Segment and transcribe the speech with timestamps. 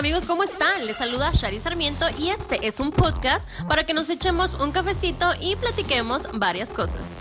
[0.00, 0.86] amigos, ¿cómo están?
[0.86, 5.26] Les saluda Shari Sarmiento y este es un podcast para que nos echemos un cafecito
[5.42, 7.18] y platiquemos varias cosas.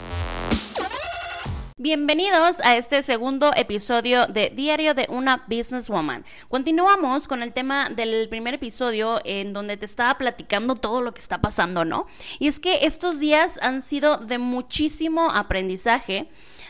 [1.76, 6.24] Bienvenidos a este segundo episodio de Diario de una Businesswoman.
[6.48, 11.20] Continuamos con el tema del primer episodio en donde te estaba platicando todo lo que
[11.20, 12.08] está pasando, ¿no?
[12.40, 16.30] Y es que estos días han sido de muchísimo aprendizaje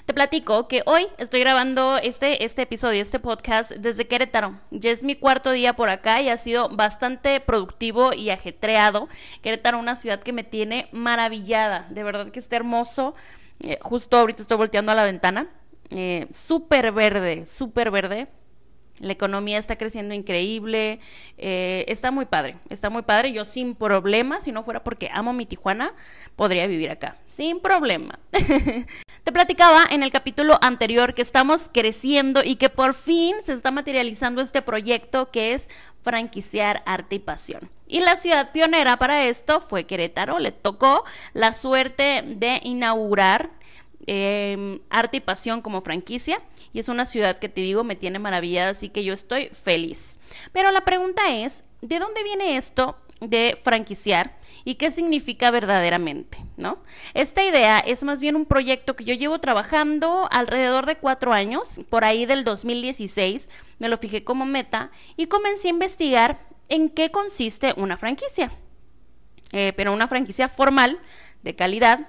[0.09, 4.59] te platico que hoy estoy grabando este, este episodio, este podcast desde Querétaro.
[4.71, 9.07] Ya es mi cuarto día por acá y ha sido bastante productivo y ajetreado.
[9.43, 11.85] Querétaro, una ciudad que me tiene maravillada.
[11.91, 13.13] De verdad que está hermoso.
[13.59, 15.47] Eh, justo ahorita estoy volteando a la ventana.
[15.91, 18.29] Eh, súper verde, súper verde
[18.99, 20.99] la economía está creciendo increíble,
[21.37, 23.31] eh, está muy padre, está muy padre.
[23.31, 25.93] Yo sin problema, si no fuera porque amo mi Tijuana,
[26.35, 28.19] podría vivir acá, sin problema.
[29.23, 33.71] Te platicaba en el capítulo anterior que estamos creciendo y que por fin se está
[33.71, 35.69] materializando este proyecto que es
[36.01, 37.69] franquiciar arte y pasión.
[37.87, 40.39] Y la ciudad pionera para esto fue Querétaro.
[40.39, 41.03] Le tocó
[41.33, 43.49] la suerte de inaugurar
[44.11, 46.41] eh, arte y pasión como franquicia
[46.73, 50.19] y es una ciudad que te digo me tiene maravillada, así que yo estoy feliz.
[50.51, 54.35] Pero la pregunta es, ¿de dónde viene esto de franquiciar
[54.65, 56.79] y qué significa verdaderamente, ¿no?
[57.13, 61.79] Esta idea es más bien un proyecto que yo llevo trabajando alrededor de cuatro años,
[61.91, 67.11] por ahí del 2016, me lo fijé como meta y comencé a investigar en qué
[67.11, 68.51] consiste una franquicia.
[69.51, 70.99] Eh, pero una franquicia formal,
[71.43, 72.07] de calidad,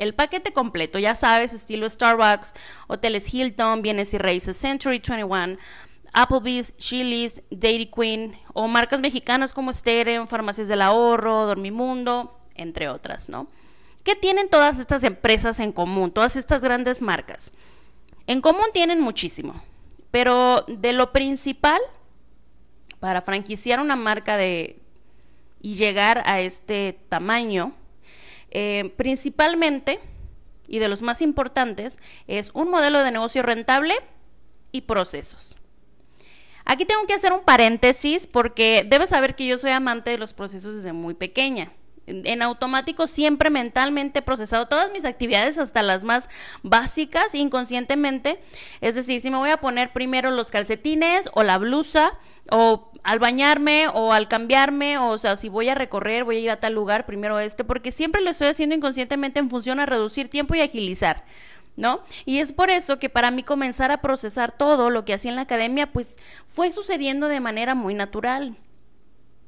[0.00, 2.54] el paquete completo, ya sabes, estilo Starbucks,
[2.86, 5.58] hoteles Hilton, bienes y raíces Century 21,
[6.14, 13.28] Applebee's, Chili's, Dairy Queen o marcas mexicanas como Steren, Farmacias del Ahorro, Dormimundo, entre otras,
[13.28, 13.48] ¿no?
[14.02, 17.52] ¿Qué tienen todas estas empresas en común, todas estas grandes marcas?
[18.26, 19.62] En común tienen muchísimo,
[20.10, 21.80] pero de lo principal
[23.00, 24.80] para franquiciar una marca de
[25.60, 27.74] y llegar a este tamaño
[28.50, 30.00] eh, principalmente,
[30.66, 33.94] y de los más importantes, es un modelo de negocio rentable
[34.72, 35.56] y procesos.
[36.64, 40.34] Aquí tengo que hacer un paréntesis porque debes saber que yo soy amante de los
[40.34, 41.72] procesos desde muy pequeña.
[42.06, 46.28] En, automático siempre mentalmente procesado todas mis actividades, hasta las más
[46.62, 48.40] básicas, inconscientemente.
[48.80, 52.18] Es decir, si me voy a poner primero los calcetines o la blusa,
[52.50, 56.50] o al bañarme o al cambiarme, o, sea, si voy a recorrer, voy a ir
[56.50, 60.28] a tal lugar, primero este, porque siempre lo estoy haciendo inconscientemente en función a reducir
[60.28, 61.24] tiempo y agilizar.
[61.76, 62.00] ¿No?
[62.26, 65.36] Y es por eso que para mí comenzar a procesar todo lo que hacía en
[65.36, 68.56] la academia, pues fue sucediendo de manera muy natural.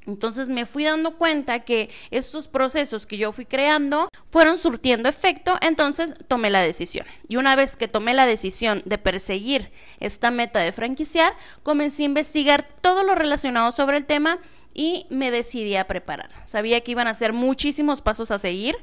[0.06, 5.56] Entonces me fui dando cuenta que estos procesos que yo fui creando fueron surtiendo efecto,
[5.60, 7.06] entonces tomé la decisión.
[7.28, 9.70] Y una vez que tomé la decisión de perseguir
[10.00, 14.38] esta meta de franquiciar, comencé a investigar todo lo relacionado sobre el tema
[14.74, 16.30] y me decidí a preparar.
[16.46, 18.76] Sabía que iban a ser muchísimos pasos a seguir,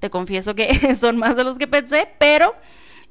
[0.00, 2.54] te confieso que son más de los que pensé, pero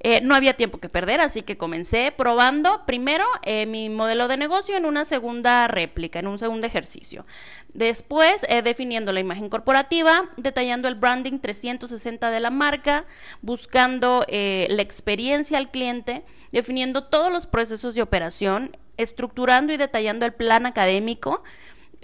[0.01, 4.37] eh, no había tiempo que perder, así que comencé probando primero eh, mi modelo de
[4.37, 7.25] negocio en una segunda réplica, en un segundo ejercicio.
[7.73, 13.05] Después, eh, definiendo la imagen corporativa, detallando el branding 360 de la marca,
[13.41, 20.33] buscando la experiencia al cliente, definiendo todos los procesos de operación, estructurando y detallando el
[20.33, 21.43] plan académico,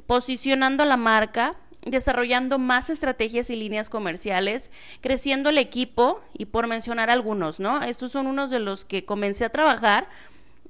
[0.08, 1.56] posicionando la marca,
[1.86, 4.72] desarrollando más estrategias y líneas comerciales,
[5.02, 7.82] creciendo el equipo y por mencionar algunos, ¿no?
[7.82, 10.08] Estos son unos de los que comencé a trabajar.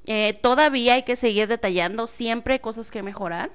[0.05, 3.51] Eh, todavía hay que seguir detallando, siempre hay cosas que mejorar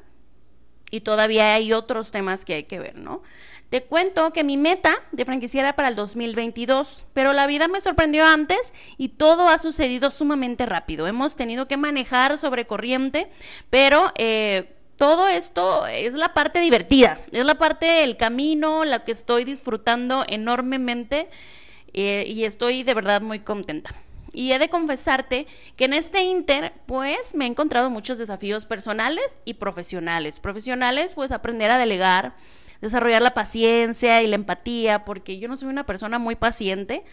[0.90, 3.22] y todavía hay otros temas que hay que ver, ¿no?
[3.70, 7.80] Te cuento que mi meta de franquicia era para el 2022, pero la vida me
[7.80, 11.08] sorprendió antes y todo ha sucedido sumamente rápido.
[11.08, 13.28] Hemos tenido que manejar sobre corriente,
[13.68, 19.12] pero eh, todo esto es la parte divertida, es la parte del camino, la que
[19.12, 21.28] estoy disfrutando enormemente
[21.92, 23.94] eh, y estoy de verdad muy contenta.
[24.32, 25.46] Y he de confesarte
[25.76, 30.40] que en este inter, pues me he encontrado muchos desafíos personales y profesionales.
[30.40, 32.34] Profesionales, pues aprender a delegar,
[32.82, 37.04] desarrollar la paciencia y la empatía, porque yo no soy una persona muy paciente,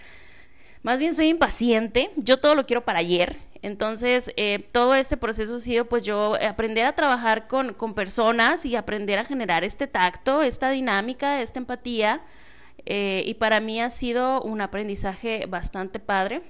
[0.83, 5.55] más bien soy impaciente, yo todo lo quiero para ayer entonces, eh, todo ese proceso
[5.55, 9.87] ha sido pues yo aprender a trabajar con, con, personas y aprender a generar este
[9.87, 12.21] tacto, esta dinámica, esta empatía.
[12.85, 16.41] Eh, y para mí ha sido un aprendizaje bastante padre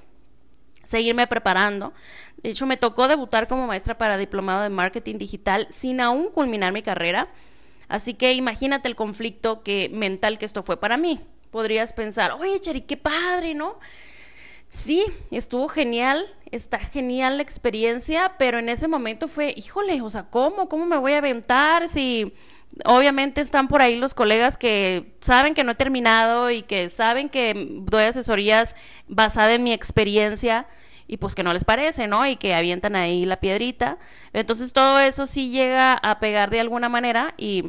[0.83, 1.93] seguirme preparando.
[2.41, 6.73] De hecho, me tocó debutar como maestra para diplomado de marketing digital sin aún culminar
[6.73, 7.27] mi carrera.
[7.87, 11.21] Así que imagínate el conflicto que, mental que esto fue para mí.
[11.51, 13.77] Podrías pensar, oye, Cheri, qué padre, ¿no?
[14.73, 20.23] Sí, estuvo genial, está genial la experiencia, pero en ese momento fue, híjole, o sea,
[20.31, 20.67] ¿cómo?
[20.67, 22.33] ¿Cómo me voy a aventar si
[22.83, 27.29] obviamente están por ahí los colegas que saben que no he terminado y que saben
[27.29, 28.75] que doy asesorías
[29.07, 30.65] basadas en mi experiencia
[31.07, 32.25] y pues que no les parece, ¿no?
[32.25, 33.99] Y que avientan ahí la piedrita.
[34.33, 37.65] Entonces todo eso sí llega a pegar de alguna manera y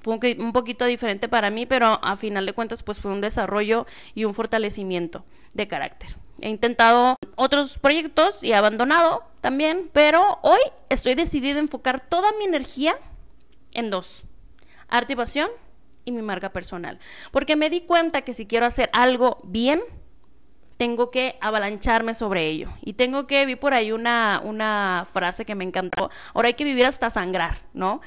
[0.00, 3.86] fue un, poquito diferente para mí, pero a final de cuentas pues fue un desarrollo
[4.14, 5.24] y un fortalecimiento
[5.54, 6.10] de carácter.
[6.40, 12.32] He intentado otros proyectos y he abandonado también, pero hoy estoy decidida a enfocar toda
[12.38, 12.96] mi energía
[13.72, 14.24] en dos,
[14.88, 15.50] arte y pasión
[16.04, 16.98] y mi marca personal.
[17.30, 19.82] Porque me di cuenta que si quiero hacer algo bien,
[20.80, 22.70] tengo que avalancharme sobre ello.
[22.80, 26.64] Y tengo que, vi por ahí una, una frase que me encantó, ahora hay que
[26.64, 28.00] vivir hasta sangrar, ¿no?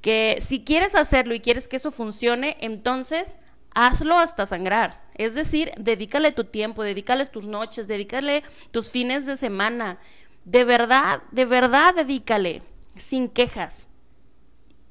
[0.00, 3.36] Que si quieres hacerlo y quieres que eso funcione, entonces
[3.74, 5.02] hazlo hasta sangrar.
[5.16, 9.98] Es decir, dedícale tu tiempo, dedícales tus noches, dedícale tus fines de semana.
[10.44, 12.62] De verdad, de verdad dedícale,
[12.94, 13.88] sin quejas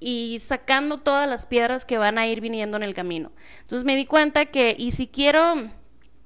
[0.01, 3.31] y sacando todas las piedras que van a ir viniendo en el camino.
[3.61, 5.69] Entonces me di cuenta que, y si quiero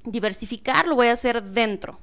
[0.03, 1.99] diversificar, lo voy a hacer dentro.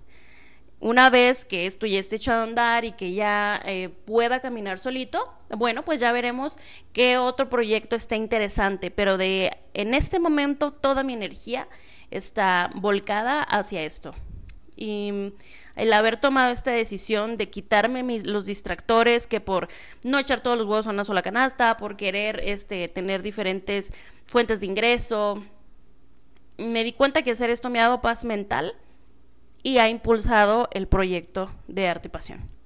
[0.81, 4.79] Una vez que esto ya esté hecho a andar y que ya eh, pueda caminar
[4.79, 6.58] solito, bueno, pues ya veremos
[6.94, 11.69] qué otro proyecto está interesante, pero de en este momento toda mi energía
[12.11, 14.14] está volcada hacia esto.
[14.75, 15.35] Y
[15.76, 19.69] el haber tomado esta decisión de quitarme los distractores, que por
[20.02, 23.93] no echar todos los huevos en una sola canasta, por querer este, tener diferentes
[24.26, 25.44] fuentes de ingreso,
[26.61, 28.75] me di cuenta que hacer esto me ha dado paz mental
[29.62, 32.60] y ha impulsado el proyecto de arte y pasión.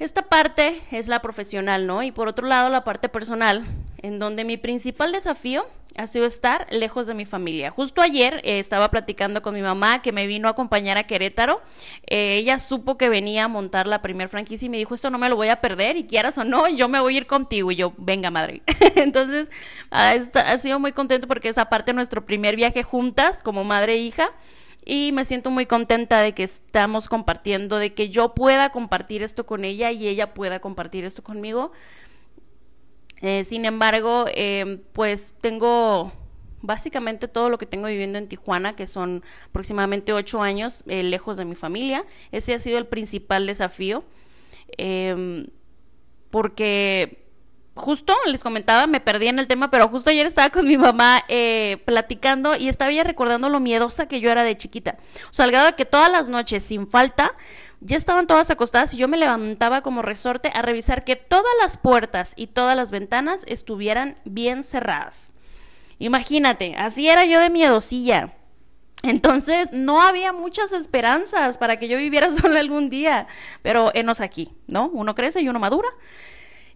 [0.00, 2.02] Esta parte es la profesional, ¿no?
[2.02, 3.66] Y por otro lado, la parte personal,
[3.98, 7.70] en donde mi principal desafío ha sido estar lejos de mi familia.
[7.70, 11.60] Justo ayer eh, estaba platicando con mi mamá que me vino a acompañar a Querétaro.
[12.06, 15.18] Eh, ella supo que venía a montar la primer franquicia y me dijo, esto no
[15.18, 17.70] me lo voy a perder y quieras o no, yo me voy a ir contigo.
[17.70, 18.62] Y yo, venga madre.
[18.96, 19.50] Entonces,
[19.90, 23.98] ha, ha sido muy contento porque es aparte nuestro primer viaje juntas como madre e
[23.98, 24.30] hija
[24.84, 29.46] y me siento muy contenta de que estamos compartiendo, de que yo pueda compartir esto
[29.46, 31.72] con ella y ella pueda compartir esto conmigo.
[33.22, 36.12] Eh, sin embargo, eh, pues tengo
[36.62, 41.36] básicamente todo lo que tengo viviendo en Tijuana, que son aproximadamente ocho años eh, lejos
[41.36, 42.04] de mi familia.
[42.32, 44.04] Ese ha sido el principal desafío,
[44.78, 45.46] em,
[46.30, 47.19] porque
[47.80, 51.24] justo les comentaba, me perdí en el tema, pero justo ayer estaba con mi mamá
[51.84, 54.98] platicando y estaba ella recordando lo miedosa que yo era de chiquita.
[55.30, 57.34] O sea, al de que todas las noches, sin falta,
[57.80, 61.76] ya estaban todas acostadas y yo me levantaba como resorte a revisar que todas las
[61.76, 65.32] puertas y todas las ventanas estuvieran bien cerradas.
[65.98, 68.34] Imagínate, así era yo de miedosilla.
[69.02, 73.26] Entonces no había muchas esperanzas para que yo viviera sola algún día,
[73.62, 74.88] pero enos aquí, ¿no?
[74.88, 75.88] Uno crece y uno madura.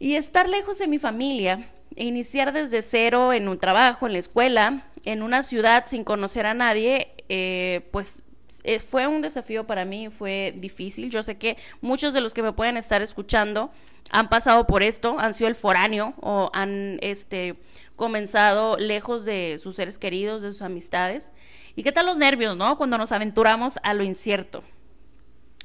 [0.05, 1.67] Y estar lejos de mi familia,
[1.97, 6.45] e iniciar desde cero en un trabajo, en la escuela, en una ciudad sin conocer
[6.45, 8.23] a nadie, eh, pues
[8.65, 11.09] eh, fue un desafío para mí, fue difícil.
[11.09, 13.71] Yo sé que muchos de los que me pueden estar escuchando
[14.11, 17.55] han pasado por esto, han sido el foráneo o han este,
[17.97, 21.33] comenzado lejos de sus seres queridos, de sus amistades.
[21.77, 22.77] ¿Y qué tal los nervios, no?
[22.77, 24.65] Cuando nos aventuramos a lo incierto.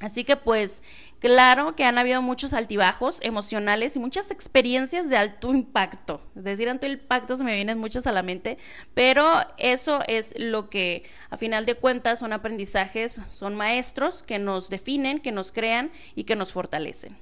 [0.00, 0.82] Así que pues
[1.18, 6.22] claro que han habido muchos altibajos emocionales y muchas experiencias de alto impacto.
[6.34, 8.56] Es decir, alto impacto se me vienen muchas a la mente,
[8.94, 9.26] pero
[9.58, 15.20] eso es lo que a final de cuentas son aprendizajes, son maestros que nos definen,
[15.20, 17.18] que nos crean y que nos fortalecen.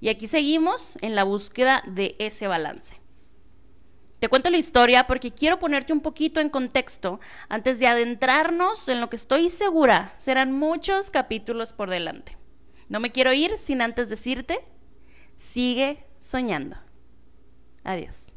[0.00, 3.03] Y aquí seguimos en la búsqueda de ese balance.
[4.24, 9.02] Te cuento la historia porque quiero ponerte un poquito en contexto antes de adentrarnos en
[9.02, 12.38] lo que estoy segura serán muchos capítulos por delante.
[12.88, 14.64] No me quiero ir sin antes decirte,
[15.36, 16.78] sigue soñando.
[17.82, 18.33] Adiós.